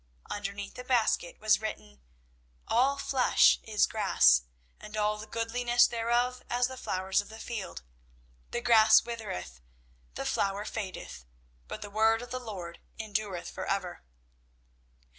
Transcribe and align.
Underneath 0.31 0.73
the 0.73 0.83
basket 0.83 1.39
was 1.39 1.61
written 1.61 2.01
"_All 2.67 2.99
flesh 2.99 3.59
is 3.61 3.85
grass, 3.85 4.41
and 4.79 4.97
all 4.97 5.19
the 5.19 5.27
goodliness 5.27 5.85
thereof 5.85 6.41
as 6.49 6.67
the 6.67 6.75
flowers 6.75 7.21
of 7.21 7.29
the 7.29 7.37
field. 7.39 7.83
The 8.49 8.61
grass 8.61 9.03
withereth, 9.03 9.61
the 10.15 10.25
flower 10.25 10.65
fadeth, 10.65 11.25
but 11.67 11.83
the 11.83 11.91
word 11.91 12.23
of 12.23 12.31
the 12.31 12.39
Lord 12.39 12.79
endureth 12.97 13.51
for 13.51 13.67
ever. 13.67 14.01